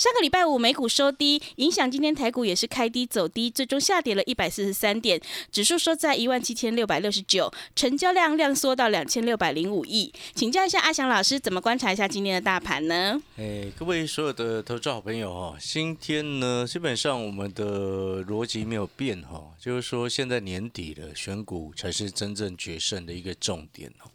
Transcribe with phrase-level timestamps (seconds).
[0.00, 5.20] 上个礼拜五美股收低，影响今天台股也是开低走低，最终下跌了一百四十三点，
[5.52, 10.10] 指数收在一万七千六百六十九，成交量量缩到两千六百零五亿。
[10.34, 13.20] 请教一下阿祥老师，怎么观察一下今天的大盘呢？
[13.36, 24.08] 哎，各位所有的投资好朋友哈，今天呢基本上我们的逻辑没有变哈，就是说现在年底了，选股才是真正决胜的一个重点哦。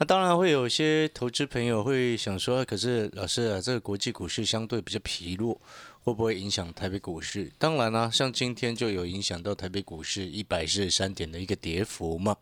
[0.00, 5.60] 那当然会有些投资朋友会想说，可是老师啊，这个国际股市相对比较疲弱，
[6.04, 7.52] 会不会影响台北股市？
[7.58, 12.34] 当然啦，像今天就有影响到台北股市一百四十三点的一个跌幅嘛。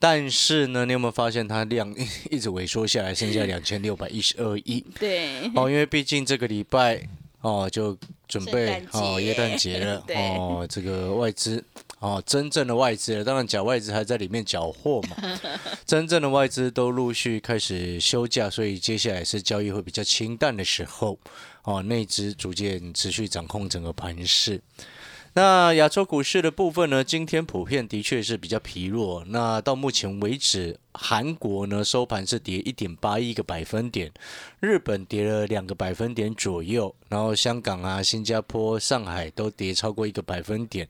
[0.00, 1.94] 但是呢，你有没有发现它量
[2.28, 4.84] 一直萎缩下来，剩下 两千六百一十二亿？
[4.98, 7.00] 对，哦，因为毕竟这个礼拜
[7.42, 11.62] 哦就准备哦耶诞节了 哦，这个外资。
[12.00, 15.16] 哦，真正的外资，当然假外资还在里面缴获嘛。
[15.86, 21.18] 真正的外资都陆续开始休假，所以接下来是交易会比较清淡的时候。
[21.62, 24.58] 哦，内资逐渐持续掌控整个盘势。
[25.34, 27.04] 那亚洲股市的部分呢？
[27.04, 29.24] 今天普遍的确是比较疲弱。
[29.28, 34.10] 那到目前为止，韩国呢收盘是跌一点八一个百分点，
[34.58, 40.88] 日本跌了两个百分点左右，然后香港啊、新加坡、上海都跌超过一个百分点。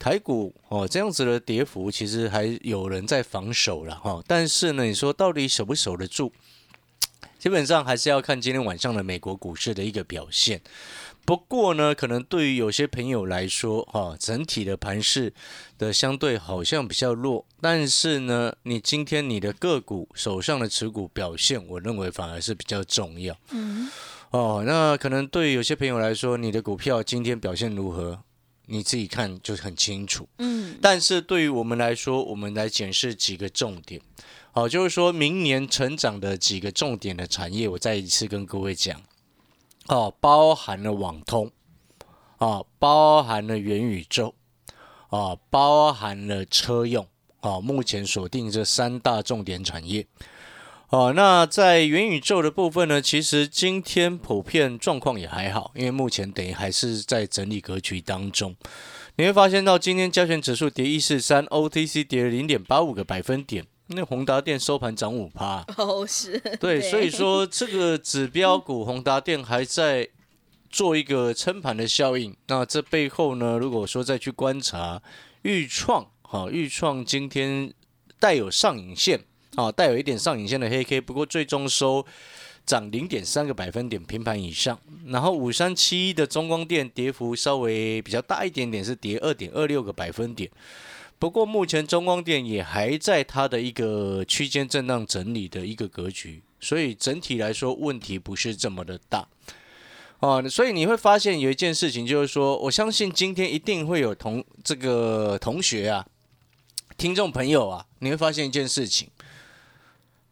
[0.00, 6.32] 台股哦，这样子的跌幅其实还有人在防守了哈，但是呢，你说到底守不守得住？
[7.38, 10.60] 基本上还是要看今天晚上的美国股市的一个表现。
[11.26, 15.34] 不过呢，可能对于有些朋友来说哈，整体的盘势
[15.76, 23.36] 的相对好像比较弱，但是呢，你今天你的个股手上的持股表现，我认为反而是比较重要。
[23.50, 23.90] 嗯，
[24.30, 28.20] 哦，那可能对于有些朋友来说，你的股票今天表现如何？
[28.68, 34.00] 你自己看就很清楚，嗯，但是对于我们来说，我们来检视几个重点，
[34.50, 39.00] 好，就是说明年成长的几个重点的产业，我再一次跟各位讲，
[39.88, 41.50] 哦，包含了网通，
[42.38, 44.34] 啊，包含了元宇宙，
[45.08, 47.06] 啊，包含了车用，
[47.40, 50.06] 啊，目前锁定这三大重点产业。
[50.88, 53.02] 哦，那在元宇宙的部分呢？
[53.02, 58.54] 其实今天普遍状况也还好，因为目前等于还是在整理格局当中。
[59.16, 65.64] 你会发现到今天加权指数跌一四三，OTC 跌了零点八五个百分点，那宏达电收盘涨五趴。
[65.76, 70.08] 哦，是对，所以说这个指标股宏达电还在
[70.70, 72.36] 做一个撑盘的效应。
[72.48, 75.02] 那这背后呢，如果说再去观察
[75.42, 77.72] 豫创，哈，豫创今天
[78.18, 79.20] 带有上影线。
[79.54, 82.04] 啊，带有一点上影线的黑 K，不过最终收
[82.66, 84.78] 涨零点三个百分点，平盘以上。
[85.06, 90.50] 然后五三七一的中光电跌幅稍微比较大一点点，是跌二点二六个百分点。
[91.18, 99.26] 不过目前中光电也还在它的一个区间震荡整理的一个格局，所以整体来说问题不是这么的大。
[100.20, 106.06] 哦，所以你会发现有一件事情，就是说，我相信今天一定会有同这个同学啊、
[106.96, 109.08] 听众朋友啊，你会发现一件事情。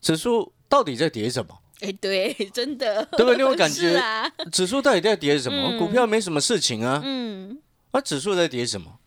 [0.00, 1.58] 指数到底在跌什么？
[1.80, 3.36] 哎，对， 真的，对不对？
[3.36, 4.02] 你有 感觉？
[4.50, 5.78] 指数到底在跌什么？
[5.78, 7.02] 股票没什么事情啊。
[7.04, 7.58] 嗯。
[7.92, 8.98] 那指数在跌什么？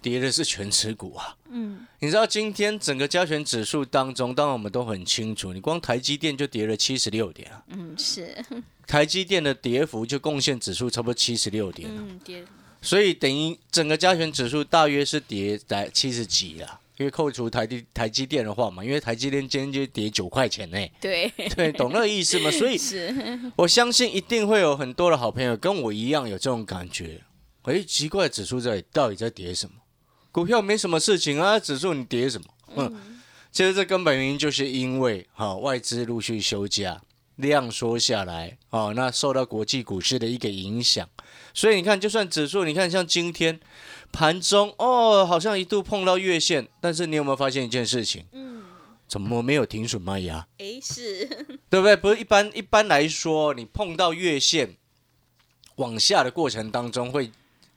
[0.00, 1.36] 跌的是全持股啊。
[1.50, 1.86] 嗯。
[2.00, 7.62] 你知道今天整个加权指数当中，当然我们都很清楚，你光台积电就跌了七十六点啊。
[7.68, 8.36] 嗯，是。
[8.86, 11.90] 台积电的跌幅就贡献指数差不多七十六点。
[11.92, 12.44] 嗯，跌。
[12.80, 16.80] 所以等于整个加权指数大约是跌在七十几了。
[16.98, 20.88] 因为扣除台积台积电的话嘛，因为台积电今天就跌九块钱呢。
[21.00, 22.50] 对对，懂那个意思吗？
[22.50, 22.76] 所以
[23.54, 27.22] 我相信一定会有很多的好朋友跟我一样有这种感觉。
[27.62, 29.76] 哎，奇怪，指数在到底在跌什么？
[30.32, 32.46] 股票没什么事情啊，指数你跌什么？
[32.76, 33.20] 嗯，
[33.50, 37.00] 其实这根本原因就是因为哈外资陆续休假，
[37.36, 41.08] 量缩下来哦，那受到国际股市的一个影响，
[41.52, 43.60] 所以你看，就算指数，你看像今天。
[44.10, 48.24] 盘中哦，好像一度碰到月线，但是你有没有发现一件事情？
[48.32, 48.62] 嗯，
[49.06, 50.46] 怎么没有停损卖压？
[50.56, 51.26] 哎，是
[51.68, 51.94] 对不对？
[51.94, 54.78] 不是一般一般来说，你碰到月线
[55.76, 57.30] 往下的过程当中，会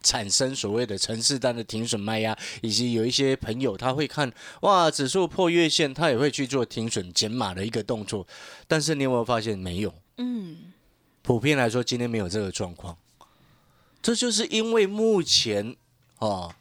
[0.04, 4.32] 产生所谓的城市单的停损卖压，以及有一些朋友他会看
[4.62, 8.28] 哇指数破月线，他也会去做停损减码的一个动作。
[8.68, 9.94] 但是你有没有发现没有？
[10.18, 10.74] 嗯，
[11.22, 12.98] 普遍来说今天没有这个状况，
[14.02, 15.76] 这就是因为目前
[16.18, 16.56] 啊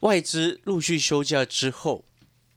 [0.00, 2.04] 外资陆续休假之后，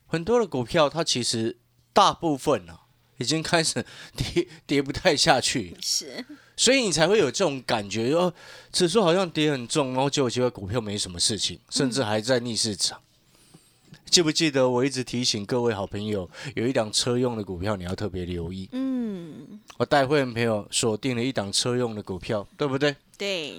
[0.06, 1.58] 很多的股票它其实
[1.92, 2.79] 大部分啊
[3.20, 3.84] 已经开始
[4.16, 6.24] 跌跌不太下去，是。
[6.56, 8.32] 所以你才会有这种感觉，哦，
[8.72, 12.98] 指数好像跌很重，然后结果结果股票没什么事情，甚至还在逆市场。
[14.06, 18.68] 记不记得我一直提醒各位好朋友，有一档车用的股票你要特别留意。
[18.72, 22.96] 嗯，我带会员朋友锁定了一档车用的股票，对不对？
[23.16, 23.56] 对。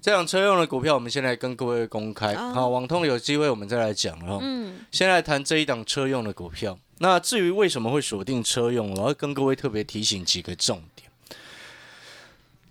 [0.00, 2.34] 这档车用的股票，我们现在跟各位公开。
[2.36, 4.38] 好，网通有机会我们再来讲了。
[4.40, 4.76] 嗯。
[4.92, 6.78] 先来谈这一档车用的股票。
[7.00, 11.10] 那至于为什么会锁定车用，我要跟各位特别提醒几个重点。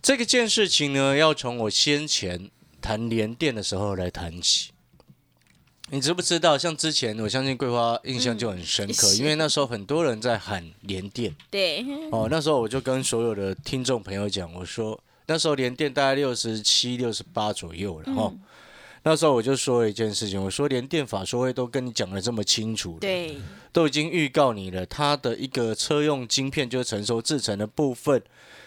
[0.01, 2.49] 这个件事情呢，要从我先前
[2.81, 4.71] 谈联电的时候来谈起。
[5.89, 6.57] 你知不知道？
[6.57, 11.33] 像之前，我相信桂花印象就很深刻，因为那时候很多人在喊联电。
[11.49, 11.85] 对。
[12.11, 18.33] 哦，那时候我就跟所有的听众朋友讲，我说那时候联电大概六十七、六十八左右了哈。
[19.03, 23.37] 那时候我就说了一件事情，我说连电法说会都跟你讲的这么清楚，对，
[23.71, 28.21] 都已经预告你了，它的一个车用晶片就是成熟制成的部分。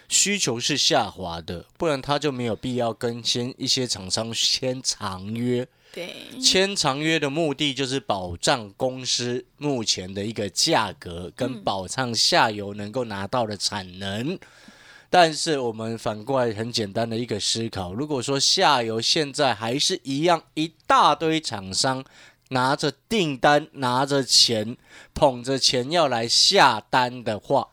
[0.08, 5.64] 需求是下滑的，不然他就没有必要跟先一些厂商签长约。
[5.92, 6.12] 对，
[6.42, 14.36] 签长约的目的就是保障公司目前的一个价格，跟保障下游能够拿到的产能。
[15.12, 22.04] 但是我们反过来很简单的一个思考，如果说下游现在还是一样一大堆厂商
[22.50, 24.76] 拿着订单、拿着钱、
[25.12, 27.68] 捧着钱要来下单的话，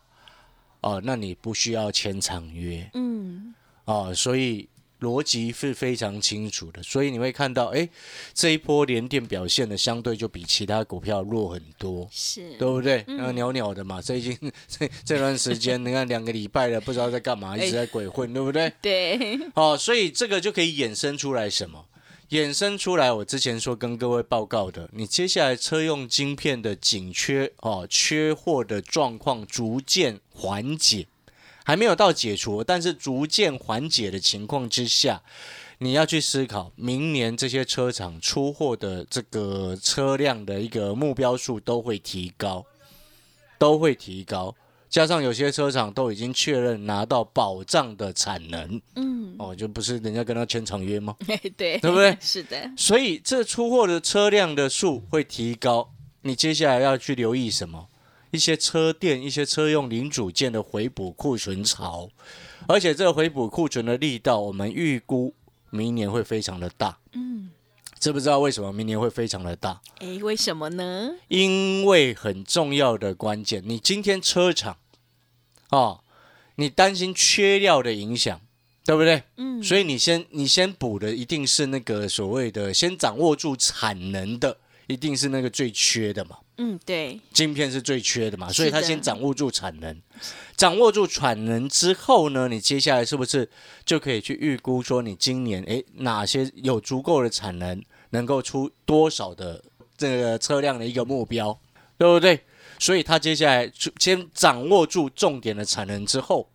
[0.82, 3.54] 哦，那你不需要签长约，嗯，
[3.86, 4.68] 哦，所以
[5.02, 7.88] 逻辑是非常清楚的，所以你会看到，哎，
[8.34, 13.04] 这一波连电表现的相对就比其他股票弱很多，是对不对？
[13.08, 18.72] 那袅袅的嘛，最近 这这段时间，你看两个礼拜了，不知道在干嘛，一直在鬼混，对不对？
[18.82, 21.86] 对，哦，所以这个就可以衍生出来什么？
[22.32, 31.08] 衍生出来，我之前说跟各位报告的，你接下来车用晶片的紧缺哦，缺货的状况逐渐缓解，
[31.68, 35.22] 还没有到解除，但是逐渐缓解的情况之下，
[35.80, 42.66] 你要去思考，明年这些车厂出货的这个车辆的一个目标数都会提高，
[43.58, 44.56] 都会提高。
[44.88, 51.18] 加上有些车厂都已经确认拿到保障的产能，嗯，哦，就不是人家跟他签长约吗？
[51.58, 52.16] 对，对不对？
[52.22, 52.72] 是的。
[52.78, 55.92] 所以这出货的车辆的数会提高，
[56.22, 57.90] 你接下来要去留意什么？
[58.38, 62.08] 一些车店、一些车用零组件的回补库存潮，
[62.68, 65.34] 而且这个回补库存的力道，我们预估
[65.72, 67.00] 明年会非常的大。
[67.14, 67.50] 嗯，
[68.00, 69.82] 知不知道为什么明年会非常的大？
[69.98, 71.16] 哎，为什么呢？
[71.30, 74.78] 因为很重要的关键，你今天车厂。
[75.72, 76.02] 哦，
[76.58, 78.40] 你担心缺料的影响，
[78.86, 79.24] 对不对？
[79.38, 86.38] 嗯，所以你先你先补的一定是那个所谓的先掌握住产能的，一定是那个最缺的嘛。
[86.60, 90.02] 嗯，对，晶片是最缺的嘛，所以他先掌握住产能，
[90.56, 93.48] 掌握住产能之后呢，你接下来是不是
[93.86, 99.64] 就可以去预估说你今年诶哪些有足够的产能，能够出多少的
[99.96, 101.60] 这个车辆的一个目标，
[101.96, 102.40] 对不对？
[102.80, 106.50] 所以他接下来先掌握住重点的产能之后，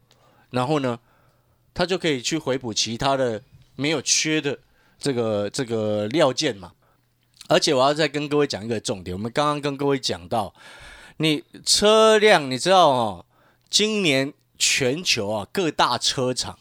[0.50, 0.98] 然后呢，
[1.72, 3.40] 他就可以去回补其他的
[3.76, 4.58] 没有缺的
[4.98, 6.72] 这个这个料件嘛。
[7.52, 10.54] 而且我要再跟各位讲一个重点，我们刚刚跟各位讲到，
[11.18, 13.26] 你车辆你知道哦，
[13.68, 16.58] 今年全球啊各大车厂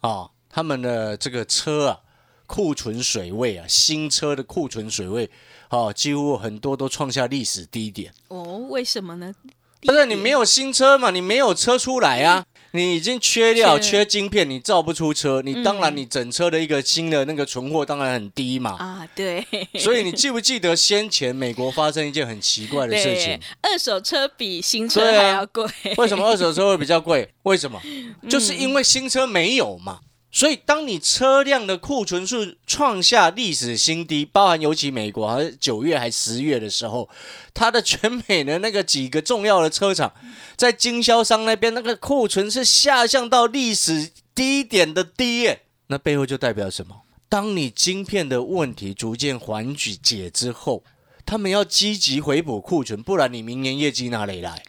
[0.00, 2.00] 啊，他们的这个车啊
[2.46, 5.30] 库存水位啊，新车的库存水位。
[5.70, 8.58] 哦，几乎很多都创下历史低点哦。
[8.68, 9.34] 为什么呢？
[9.80, 11.10] 不是你没有新车嘛？
[11.10, 12.44] 你没有车出来啊？
[12.76, 15.40] 你已经缺料、缺晶片，你造不出车。
[15.42, 18.72] 你当然，你整车的一个新的那个存货当然很低嘛。
[18.78, 19.44] 啊，对。
[19.78, 23.40] 所以你记不记得先前美国发生一件很奇怪的事情？
[23.62, 25.66] 二手车比新车还要贵。
[25.96, 27.28] 为什么二手车会比较贵？
[27.44, 27.80] 为什么？
[28.28, 30.00] 就是因为新车没有嘛。
[30.36, 37.08] 所以，当你车辆的库存数创下历史新低，包含尤其美国，还是九月还十月的时候，
[37.54, 40.12] 它的全美的那个几个重要的车厂，
[40.54, 46.94] 在经销商那边那个库存是下降到历史低点的低，那背后就代表什么？
[47.30, 50.84] 当你晶片的问题逐渐缓解之后，
[51.24, 54.62] 他们要积极回补库存，不然你明年业绩哪里来？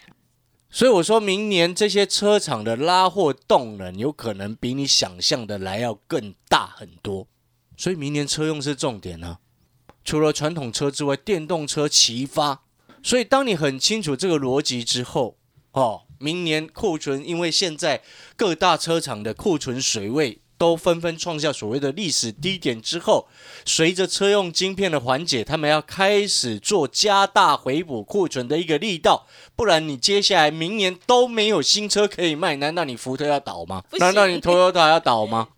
[0.77, 7.27] 所以我说明年这些车厂的拉货动能有可能比你想象的来要更大很多，
[7.75, 9.39] 所以明年车用是重点呢。
[10.05, 12.61] 除了传统车之外，电动车齐发。
[13.01, 15.39] 所以当你很清楚这个逻辑之后，
[15.71, 18.03] 哦，明年库存，因为现在
[18.35, 23.27] 各大车厂的库存水位都纷纷创下所谓的历史低点之后，
[23.65, 33.83] 随着车用晶片的缓解，他们要开始做加大回补库存的一个力道，不然你接下来明年都没有新车可以卖，难道你福特要倒吗？
[33.99, 35.49] 难道你 Toyota 要倒吗？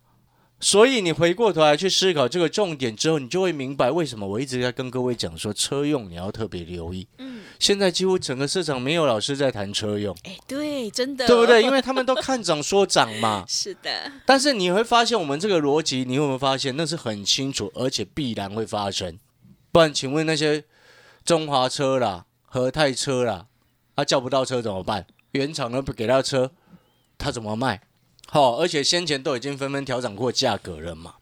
[0.62, 7.08] 所以你回过头来去思考这个重点之后，你就会明白为什么我一直在跟各位讲说车用你要特别留意。
[7.18, 7.29] 嗯，
[7.60, 10.16] 现在几乎整个市场没有老师在谈车用。
[10.24, 11.62] 哎，对，真的，对不对？
[11.64, 13.44] 因为他们都看涨说涨嘛。
[13.50, 14.12] 是的。
[14.26, 19.20] 但是你会发现，我们这个逻辑，你有没有发现那是很清楚，而且必然会发生？
[19.72, 20.64] 不然，请问那些
[21.26, 23.48] 中华车啦、和泰车啦，
[23.96, 25.06] 他叫不到车怎么办？
[25.34, 26.52] 原厂都不给他车，
[27.18, 27.82] 他怎么卖？
[28.28, 31.16] 好，而且先前都已经纷纷调整过价格了嘛，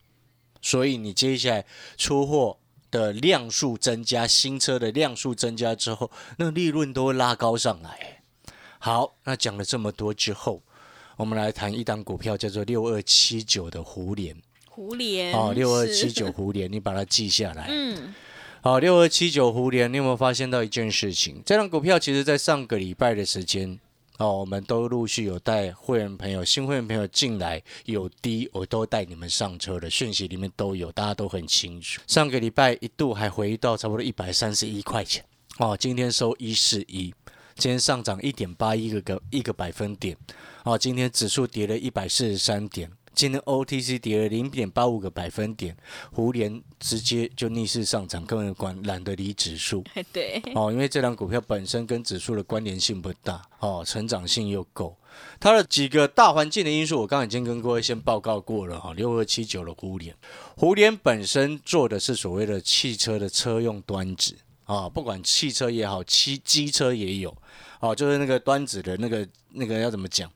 [0.62, 1.66] 所以你接下来
[1.98, 8.22] 出货的量数增加，新车的量数增加之后，那利润都会拉高上来。
[8.80, 10.62] 好，那讲了这么多之后，
[11.18, 14.36] 我们来谈一档股票，叫做六二七九的胡联。
[14.70, 17.68] 胡联，哦，六二七九胡联， 你把它记下来。
[17.70, 18.14] 嗯，
[18.62, 21.42] 好，六二七九胡联，你有没有发现到一件事情？
[21.46, 23.80] 这档股票其实在上个礼拜的时间。
[24.18, 32.02] 哦，我们都陆续有带会员朋友、新会员朋友进来，有低我都带你们上车的讯息里面都有，大家都很清楚。
[32.08, 35.24] 上个礼拜一度还回到差不多一百三十一块钱，
[35.60, 37.14] 哦，今天收一四一，
[37.56, 40.18] 今天上涨一点八一个个一个百分点，
[40.64, 42.92] 哦，今天指数跌了一百四十三点。
[43.18, 45.76] 今天 OTC 跌了零点八五个百分点，
[46.12, 49.84] 胡联直接就逆势上涨，根本管懒得理指数。
[50.14, 54.96] 对，哦，因为这张股票本身跟指数的关联性不大，哦，成长性又够。
[55.40, 58.94] 它的几个大环境的因素，我刚刚已经跟各位先报告过了哈。
[58.94, 60.16] 六二七九的胡联，
[60.56, 67.36] 胡联本身做的是所谓的汽车的车用端子啊，不管汽车也好，汽机车也有，
[67.80, 70.32] 哦，就是那个端子的那个那个要怎么讲？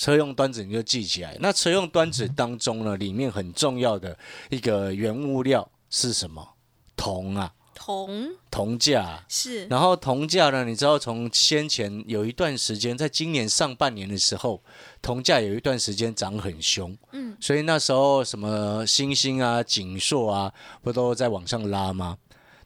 [0.00, 4.16] 车用端子你就记起来，那车用端子当中呢，里面很重要的
[4.48, 6.54] 一个原物料是什么？
[6.96, 9.66] 铜啊，铜，铜价是。
[9.66, 14.62] 然后铜价呢，你知道从先前有一段时间，在今年上半年的时候，
[15.02, 22.16] 铜价有一段时间涨很凶，嗯，所以那时候什么星星啊、锦硕啊，不都在往上拉吗？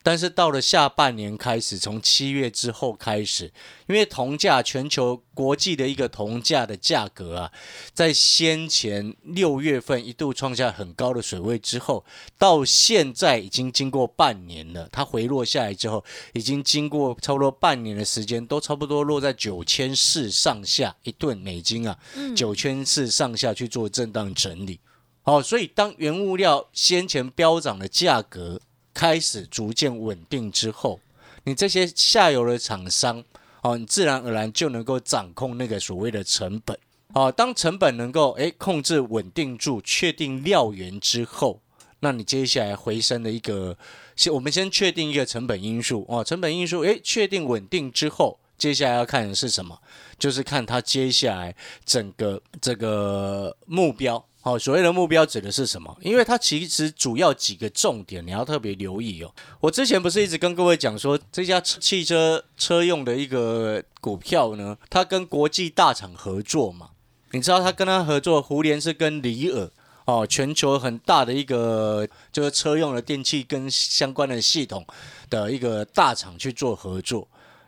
[0.05, 3.51] 但是到了下半年开始，从七月之后开始，
[3.87, 7.51] 因为铜价全球国际的一个铜价的价格啊，
[7.91, 12.05] 在先前六月份一度创下很高的水位之后，
[12.37, 21.97] 到现在已经经过半年了，它回落下来之后，已经经过差不多半年的时间，都差不多落在九千四上下一吨美金啊，
[22.35, 24.79] 九千四上下去做震荡整理。
[25.23, 28.61] 好，所以当原物料先前飙涨的价格。
[28.95, 30.99] 开始逐渐稳定之后，
[31.43, 33.21] 你这些下游的厂商，
[33.61, 36.79] 哦，你自然而然就能够掌控那个所谓的成本，
[37.13, 41.59] 哦，当成本能够诶控制稳定住，确定料源之后，
[41.99, 43.77] 那你接下来回升的一个，
[44.15, 49.77] 先我们先确定一个成本因素，哦，成本因素诶确定稳定之后，接下来要看的是什么？
[50.17, 54.25] 就是看它接下来整个这个目标。
[54.45, 55.97] 好，所谓的目标指的是什么？
[56.01, 59.33] 因为它其实主要几个重点，你要特别留意哦。
[59.59, 66.91] 我之前不是一直跟各位讲说，这家汽车车用的一个股票呢，它跟国际大厂合作嘛。
[67.31, 69.71] 你知道它跟它合作，胡联是跟里尔
[70.05, 74.85] 哦，全球很大的一个就是车用的电器跟相关的系统
[75.27, 77.27] 的一个大厂去做合作。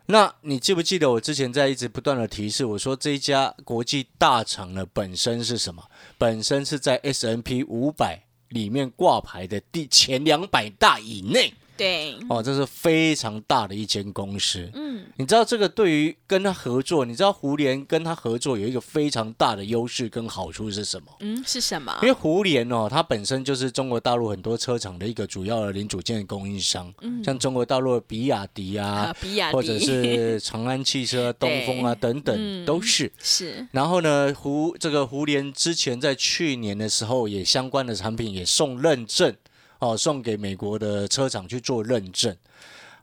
[0.09, 5.83] 那你记不记得我之前在一直不断的提示，我说这一家国际大厂呢本身是什么？
[6.17, 11.53] 本身是在 S N P 五百里面挂牌的第前两百大以内。
[11.77, 14.69] 对，哦，这是非常大的一间公司。
[14.73, 21.07] 嗯，你知道这个对于跟他合作，你知道胡联跟他合作有一个非常大的优势跟好处是什么？
[21.19, 21.95] 嗯，是什么？
[22.01, 26.93] 因为胡联哦，它本身就是中国大陆很多车厂的一个主要的零组件供应商。
[27.01, 33.11] 嗯，像中国大陆的比亚迪啊，比亚迪，或者是长安汽车、东风啊 等等，都是。
[33.21, 33.67] 是。
[33.71, 39.35] 然后呢，胡这个胡联之前在去年的时候，也相关的产品也送认证。
[39.79, 42.35] 哦，送给美国的车厂去做认证。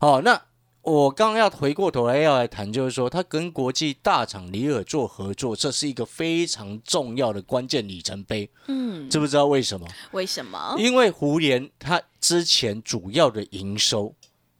[0.00, 0.40] 哦，那
[0.82, 8.50] 我刚刚要回过头来要来谈，就是说，他跟国际大厂里尔做合作，这是一个非常重要的关键里程碑。
[8.66, 9.86] 嗯，知不知道为什么？
[10.12, 10.74] 为什么？
[10.78, 14.14] 因为胡联它之前主要的营收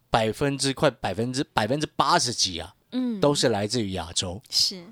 [0.09, 4.83] 百分之快百分之百分之八十几啊，嗯，都是来自于亚洲，是，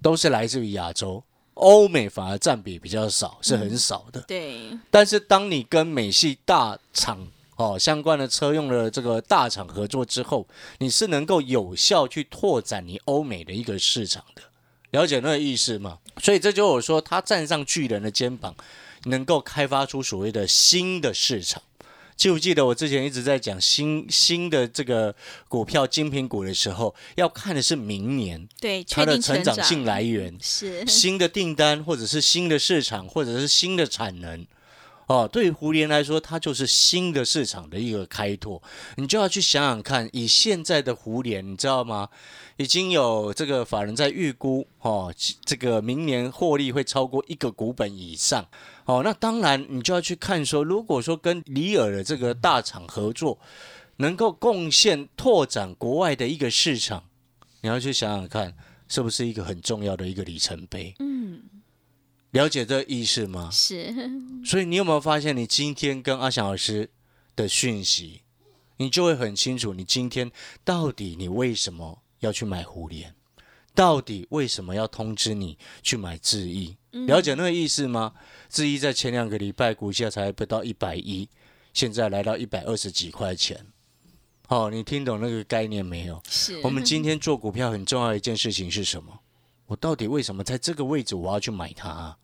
[0.00, 1.24] 都是来自于亚洲。
[1.58, 4.20] 欧美反而占比比较少，是很少的。
[4.22, 10.46] 对，但是当你跟美系大厂哦相关的车用的这个大厂合作之后，
[10.78, 14.42] 你是能够有效去拓展你欧美的一个市场的。
[14.92, 15.98] 了解那个意思吗？
[16.22, 18.54] 所以这就我说，他站上巨人的肩膀，
[19.04, 21.62] 能够开发出所谓的新的市场。
[22.18, 25.14] 记不记得我之前一直在讲新新的这个
[25.46, 34.44] 股票精品股的时候，要看的是明年对它的成成长性来源，是新的订单或者是新的市场或者是新的产能。
[35.06, 38.60] 哦，对于胡联来说，它就是新的市场的一个开拓。
[38.96, 42.08] 你就要去想想看，以现在的胡联，你知道吗？
[42.58, 48.46] 已经有这个法人在预估，哦，这个明年获利会超过一个股本以上。
[48.84, 53.38] 哦，那当然你就要去看说，如果说跟里尔的这个大厂合作，
[53.98, 57.04] 能够贡献拓展国外的一个市场，
[57.60, 58.52] 你要去想想看，
[58.88, 60.94] 是不是一个很重要的一个里程碑？
[60.98, 61.40] 嗯。
[62.32, 63.48] 了解这意思吗？
[63.52, 63.94] 是，
[64.44, 66.90] 所以你有没有发现，你今天跟阿翔老师
[67.34, 68.20] 的讯息，
[68.76, 70.30] 你就会很清楚，你今天
[70.64, 73.14] 到底你为什么要去买互联，
[73.74, 76.76] 到底为什么要通知你去买智易？
[77.06, 78.14] 了解那个意思吗？
[78.48, 81.28] 智易在前两个礼拜股价才不到一百一，
[81.72, 83.66] 现在来到一百二十几块钱。
[84.48, 86.20] 哦，你听懂那个概念没有？
[86.28, 89.20] 是我们今天做股票很重要一件事情是什么？
[89.66, 92.16] 我到底为什么在这个位置我要去买它？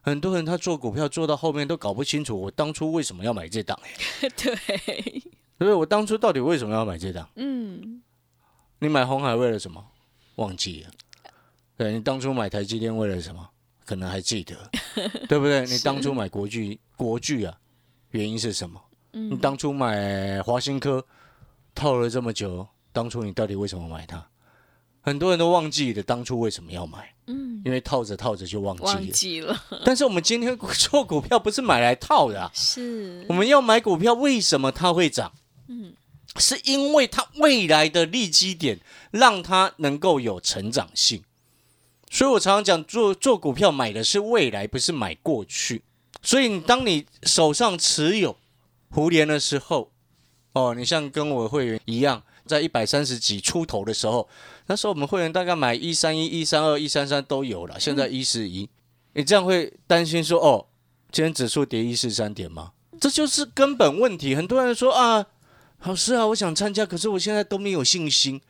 [0.00, 3.78] 很多人他做股票做到后面都搞不清楚，我当初为什么要买这档？
[4.36, 5.22] 对，
[5.58, 7.28] 所以我当初到底为什么要买这档？
[7.36, 8.00] 嗯，
[8.78, 9.84] 你买红海为了什么？
[10.36, 10.90] 忘记了。
[11.76, 13.48] 对你当初买台积电为了什么？
[13.84, 14.54] 可能还记得，
[15.28, 15.64] 对不对？
[15.66, 17.56] 你当初买国巨，国巨啊，
[18.10, 18.80] 原因是什么？
[19.12, 21.04] 你当初买华新科
[21.74, 24.24] 套了这么久，当初你到底为什么买它？
[25.00, 28.88] 很多人都忘记了当初为什么要买，嗯，因为套着套着就忘记了。
[28.88, 29.62] 忘记了。
[29.84, 35.32] 但是我们今天 做股票不是买来套的，是我们要买股票，为什么它会涨？
[35.68, 35.94] 嗯，
[36.36, 38.80] 是因为它未来的利基点
[39.10, 41.22] 让它能够有成长性。
[42.10, 45.82] 所以我常常讲，做做股票买的是未来，不是买过去。
[46.22, 48.36] 所以你当你手上持有
[48.90, 49.90] 胡联的时候，
[50.52, 52.22] 哦，你像跟我会员一样。
[52.46, 54.26] 在一百三十几出头的时候，
[54.68, 57.78] 那时候我们会员大概买一三一、一三二、一三三都有了。
[57.78, 58.66] 现在一四一，
[59.12, 60.64] 你这样会担心说哦，
[61.12, 62.72] 今天指数跌一四三点吗？
[62.98, 64.34] 这就是根本问题。
[64.34, 65.26] 很多人说啊，
[65.84, 68.40] 老师啊，我想参加，可是我现在都没有信心。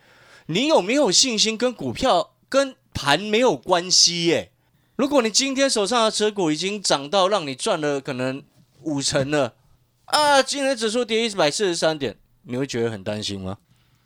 [0.46, 4.50] 你有没有信心跟股票跟盘没有关系耶？
[4.96, 8.42] 如果你今天手上的持股已经涨到让你赚了可能
[8.82, 9.54] 五成了
[10.06, 13.58] 啊，今天指数跌一百四十三点，你会觉得很担心吗？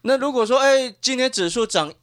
[0.03, 1.95] 那如果说，哎，今天指数涨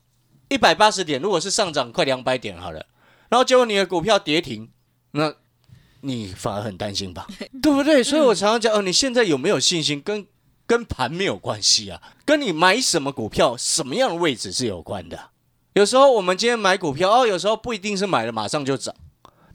[0.47, 2.85] 一百八十点，如果是上涨快两百点好了，
[3.27, 4.71] 然后结果你的股票跌停，
[5.11, 5.35] 那
[6.01, 7.27] 你反而很担心吧，
[7.61, 8.01] 对不对？
[8.01, 10.25] 所以我常常讲，哦，你现在有没有信心，跟
[10.69, 15.31] 跟盘没有关系啊，跟你买什么股票、什么样的位置是有关的。
[15.73, 18.93] 有时候我们今天买股票，哦，有时候不一定是买了马上就涨，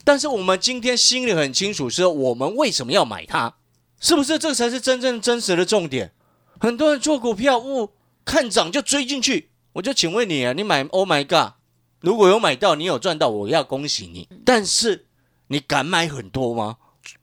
[0.03, 3.53] 但是我们今天心里很清楚，是我们为什么要买它，
[4.01, 4.37] 是不是？
[4.37, 6.11] 这才是真正真实的重点。
[6.59, 7.91] 很多人做股票，哦。
[8.25, 11.53] 看涨就追进去，我就请问你啊，你买 Oh my God，
[12.01, 14.27] 如果有买到，你有赚到，我要恭喜你。
[14.43, 15.05] 但是
[15.49, 16.77] 你敢买很多吗？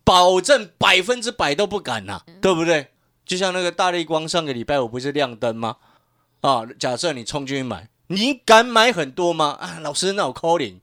[0.04, 2.91] 保证百分之百都不敢呐，对不对？
[3.24, 5.76] 就像那个大力光上个礼拜我不是亮灯吗？
[6.40, 9.56] 啊，假设你冲进去买，你敢买很多吗？
[9.60, 10.80] 啊，老师那我 calling，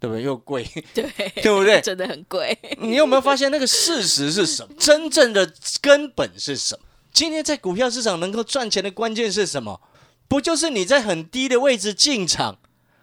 [0.00, 0.22] 对不对？
[0.22, 1.04] 又贵，对
[1.42, 1.80] 对不对？
[1.80, 2.58] 真的很贵。
[2.78, 4.74] 你有没有发现那个事实是什么？
[4.80, 6.86] 真正的根本是什么？
[7.12, 9.80] 今天在股票市场能够赚钱的关键是什么？
[10.26, 12.58] 不就是你在很低的位置进场，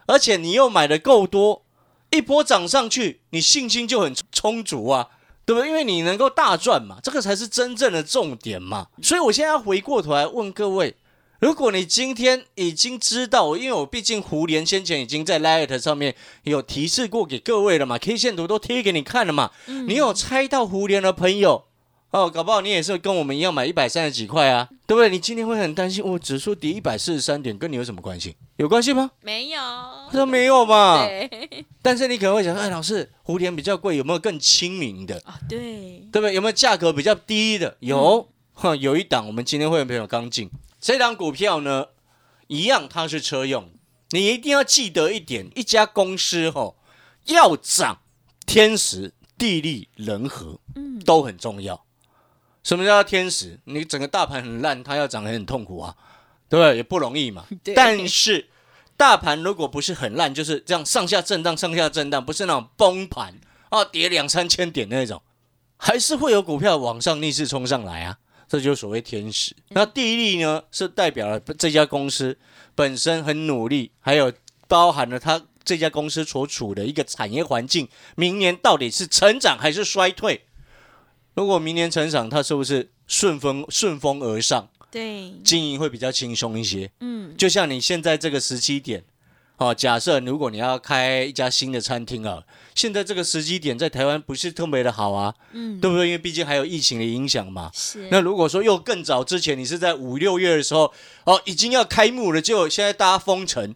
[0.07, 1.63] 而且你又买的够多，
[2.09, 5.09] 一波涨上去，你信心就很充足啊，
[5.49, 5.67] 对不对？
[5.67, 8.85] 因为你能够大赚嘛，这个才是真正的重点嘛。
[9.01, 10.95] 所以我现在要回过头来问各位：
[11.39, 21.63] 如果你今天已经知道，因为我毕竟胡连先前已经在 Light 上面有提示过给各位了嘛，K 线图都贴给你看了嘛，你有猜到胡连的朋友？
[22.11, 25.09] 哦，搞不好你也是跟我们一样买一百三十几块啊，对不对？
[25.09, 28.35] 你今天会很担心，我指数跌一百四十三点，跟你有什么关系？
[28.55, 29.11] 有关系吗？
[29.21, 29.61] 没有，
[30.11, 31.07] 说没有嘛。
[31.83, 35.21] 但是你可能会想说，哎，老师，蝴蝶比较贵，有没有更亲民的？
[35.23, 35.59] 啊，对，
[36.11, 36.33] 对不对？
[36.33, 37.77] 有没有价格比较低的？
[37.81, 40.49] 有，哈，有一档，我们今天会员朋友刚进，
[40.81, 41.89] 这档股票呢，
[42.47, 43.69] 一样它是车用，
[44.09, 46.73] 你一定要记得一点，一家公司哦
[47.25, 47.99] 要涨，
[48.47, 51.85] 天时地利人和，嗯，都很重要。
[52.63, 53.59] 什么叫天使？
[53.65, 55.95] 你整个大盘很烂，它要涨很痛苦啊，
[56.49, 56.75] 对不对？
[56.77, 57.45] 也不容易嘛。
[57.75, 58.49] 但是
[58.97, 65.21] 大盘如果不是很烂，就是这样上下震荡、上下震荡，不是那种崩盘啊，跌两三千点那种，
[65.77, 68.17] 还是会有股票往上逆势冲上来啊。
[68.47, 69.55] 这就是所谓天使。
[69.69, 72.37] 那地利呢，是代表了这家公司
[72.73, 74.33] 本身很努力，还有
[74.67, 80.47] 包含了它这家公司所处的一个产业环境，明年到底是成长还是衰退？
[81.39, 84.67] 如果明年成长，它是不是顺风顺风而上？
[84.91, 86.91] 对，经营会比较轻松一些。
[86.99, 89.05] 嗯，就像你现在这个时期点，
[89.55, 92.43] 哦，假设如果你要开一家新的餐厅啊。
[92.75, 96.07] 现在这个时机点在台湾不是特别的好啊，嗯，对不对？
[96.07, 97.71] 因为毕竟还有疫情的影响嘛。
[97.73, 98.09] 是。
[98.11, 100.91] 那如果说又更早之前，你是在五六月的时候，
[101.23, 103.73] 哦，已经要开幕了，就现在大家封城，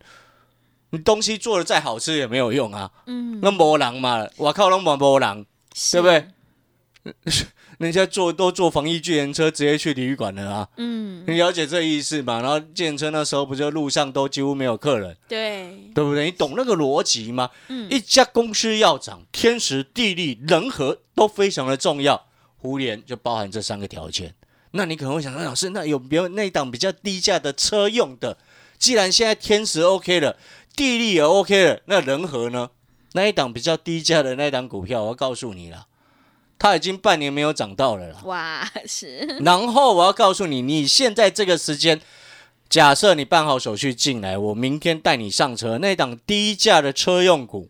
[0.89, 2.91] 你东西做的再好吃也没有用啊。
[3.05, 3.39] 嗯。
[3.41, 5.45] 那没人嘛，我靠，那没没人，
[5.91, 6.27] 对不对？
[7.79, 10.69] 人家坐都坐防疫救援车直接去体育馆了啊！
[10.77, 12.39] 嗯，你了解这意思吗？
[12.41, 15.17] 然后救援车那时候不就路上都几乎没有客人？
[15.27, 16.25] 对，对不对？
[16.25, 17.49] 你懂那个逻辑吗？
[17.67, 22.25] 嗯，一家公司要涨，天时地利人和都非常的重要。
[22.57, 24.33] 胡联就包含这三个条件。
[24.71, 28.37] 那你可能会想，老师，那有没有那档比较低价的车用的？
[28.79, 30.37] 既然现在天时 OK 了，
[30.75, 32.69] 地利也 OK 了，那人和呢？
[33.13, 35.87] 那一档比较低价的那档股票，我要告诉你了。
[36.59, 38.21] 它已经半年没有涨到了啦。
[38.23, 39.17] 哇，是。
[39.41, 41.99] 然后我要告诉你，你现在这个时间，
[42.69, 45.77] 假设你办好手续进来，我明天带你上车。
[45.77, 47.69] 那档低价的车用股，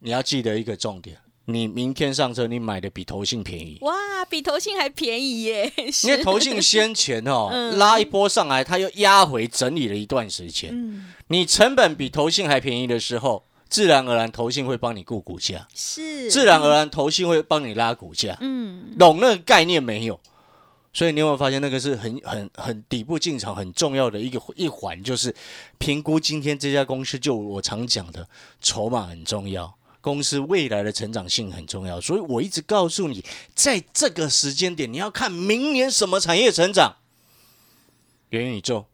[0.00, 1.16] 你要记得一个重点：
[1.46, 3.78] 你明天上车，你买的比投信便宜。
[3.80, 5.72] 哇，比投信还便宜耶！
[6.04, 10.70] 因为投信先前哦拉一波上来，它又压回整理了一段时间。
[10.72, 13.46] 嗯，你成本比投信还便宜的时候。
[13.74, 18.38] 自然而然，投信会帮你顾股价，是自然而然，投信会帮你拉股价。
[18.40, 20.20] 嗯，懂那个概念没有？
[20.92, 25.34] 所以你有没有发现，那个是很很很底部进场很重要的一个一环，就是
[25.76, 27.18] 评估今天这家公司。
[27.18, 28.28] 就我常讲的，
[28.60, 32.00] 筹码很重要，公司未来的成长性很重要。
[32.00, 33.24] 所以我一直告诉你，
[33.56, 36.94] 在这个时间点，你要看明年什么产业成长，
[38.28, 38.86] 元宇宙、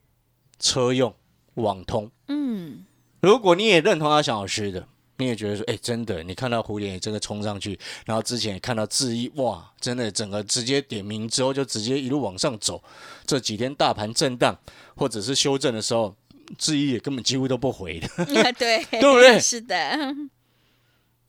[0.59, 1.15] 车用、
[1.57, 2.11] 网通。
[2.29, 2.87] 嗯。
[3.21, 4.87] 如果你也认同阿翔老师的，
[5.19, 12.83] 你也觉得说，哎，真的，你看到蝴蝶这个冲上去，然后之前也看到智一，哇，真的整个直接点名之后就直接一路往上走。
[13.27, 14.59] 这几天大盘震荡
[14.97, 16.17] 或者是修正的时候，
[16.57, 18.09] 智一也根本几乎都不回的，
[18.55, 19.39] 对 对不对？
[19.39, 19.77] 是的。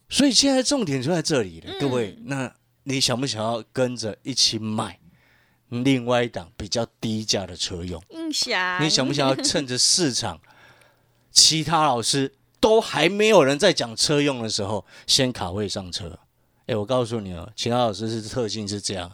[0.08, 4.98] 所以现在重点就在这里了，各位，那你想不想要跟着一起买
[5.68, 8.02] 另外一档比较低价的车用？
[8.80, 10.40] 你想不想要趁着市场？
[11.32, 16.20] 其他老师都还没有人在讲车用的时候，先卡位上车。
[16.68, 19.12] 哎，我告诉你哦，其他老师是特性是这样，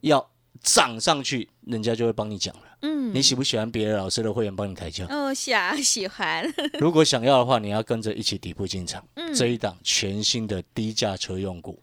[0.00, 0.30] 要
[0.62, 2.62] 涨上去，人家就会帮你讲了。
[2.82, 5.04] 嗯，你喜不喜欢别的老师的会员帮你抬轿？
[5.10, 6.42] 哦，想 喜欢。
[6.80, 9.04] 如果想要的话，你要跟着一起底部进场。
[9.14, 11.80] 嗯，这一档全新的低价车用股。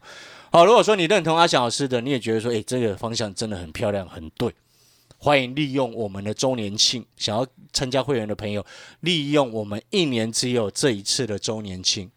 [0.51, 4.53] 好，如果说你认同阿翔老师的，你也觉得说，哎，这个方向真的很漂亮，很对。
[5.19, 8.65] 欢迎利用我们的周年庆，想要参加会员的朋友，
[8.99, 12.10] 利用我们一年只有这一次的周年庆。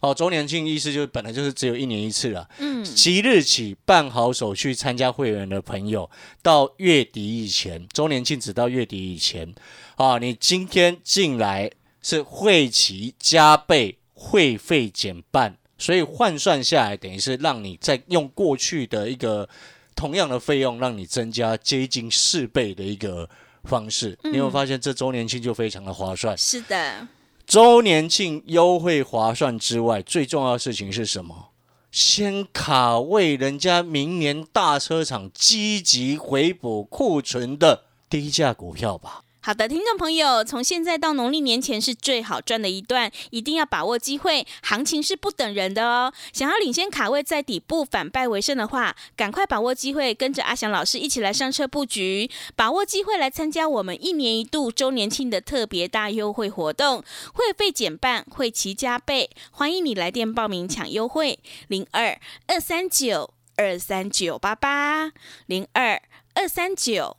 [0.00, 2.48] 哦，周年庆意思就是本来就是只有一年一次了。
[2.58, 6.08] 嗯，即日起办好手续参加会员的朋友，
[6.42, 9.54] 到月底以前，周年庆只到月底以前。
[9.96, 11.70] 啊，你今天进来
[12.02, 19.48] 是会期加倍，会费减半，所以换算下来，等于是让你在用过去的一个。
[19.94, 23.28] 同样的费用，让你增加接近四倍的一个
[23.64, 26.36] 方式，你有发现这周年庆就非常的划算。
[26.36, 27.08] 是的，
[27.46, 31.50] 周年庆优惠划算之外，最重要的事情是什么？
[31.90, 39.23] 先卡位人家明年大车厂积极回补库存的低价股票吧。
[39.46, 46.10] 好的，听众朋友，从现在到农历年前是最好赚的一段，一定要把握机会，行情是不等人的哦。
[46.32, 57.04] 想要领先卡位在底部反败为胜的话，赶快把握机会，跟着阿翔老师一起来上车布局，把握机会来参加我们一年一度周年庆的特别大优惠活动，
[57.34, 65.12] 会费减半，会期加倍，欢迎你来电报名抢优惠，零二二三九二三九八八
[65.44, 66.00] 零二
[66.32, 67.18] 二三九。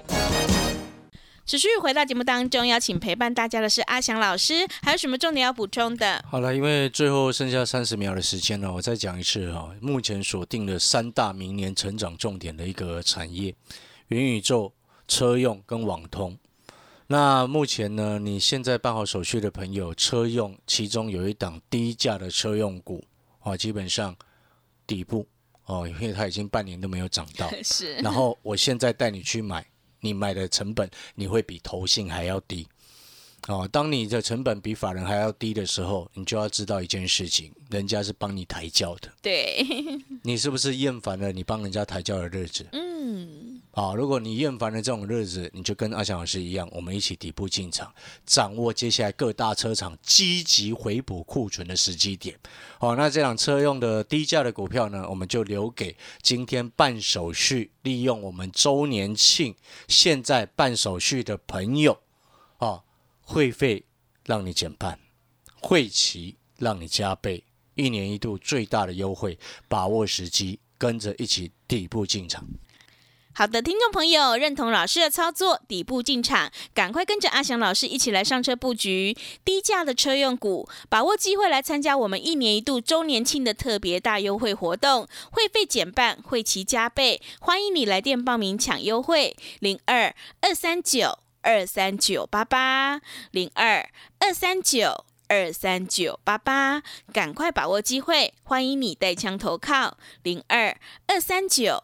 [1.51, 6.23] 持续回到节目当中，邀请陪伴大家的是阿翔老师，还有什么重点要补充的？
[6.25, 9.75] 好了，因为最后剩下三十秒的时间了，我再讲一次哈。
[9.81, 13.53] 目前锁定的三大明年成长重点的一个产业：
[14.07, 14.71] 元宇宙、
[15.09, 16.37] 车用跟网通。
[17.07, 23.03] 那目前呢，你现在办好手续的朋友，车用其中有一档低价的车用股
[23.39, 24.15] 啊，基本上
[24.87, 25.27] 底部
[25.65, 27.51] 哦，因为它已经半年都没有涨到。
[27.61, 27.95] 是。
[27.99, 29.67] 然后我现在带你去买。
[30.01, 32.67] 你买的成本你会比投信还要低
[33.47, 33.67] 哦。
[33.71, 39.09] 当你的成本比法人还要低的时候，你就要知道一件事情，人家是帮你抬轿的。
[39.21, 39.65] 对，
[40.23, 42.65] 你是不是厌烦了你帮人家抬轿的日子？
[42.73, 43.50] 嗯。
[43.73, 47.93] 好，如果你厌烦了这种日子，你就跟阿翔老师一样，我们一起底部进场，
[48.25, 52.37] 掌握接下来各大车厂积极回补库存的时机点。
[52.77, 59.55] 好，那这辆车用的低价的股票呢，我们就留给今天办手续、利用我们周年庆
[59.87, 61.97] 现在办手续的朋友。
[62.57, 62.83] 啊，
[63.21, 63.85] 会费
[64.25, 64.99] 让你减半，
[65.61, 72.45] 会期让你加倍，一年一度最大的优惠，把握时机，跟着一起底部进场。
[73.33, 79.15] 好的，听众朋友，认同老师的操作，底部进场，赶快跟着阿翔老师一起来上车布局。
[79.45, 92.99] 低价的车用股，把握机会来参加我们一年一度周年庆的特别大优惠活动，会费减半，会期加倍，欢迎你来电报名抢优惠，零二二三九二三九八八，
[93.31, 93.89] 零二
[94.19, 101.83] 二三九二三九八八，赶快把握机会，欢迎你带枪投靠，零二二三九。